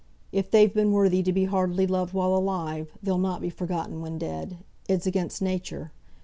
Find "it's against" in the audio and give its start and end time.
4.89-5.43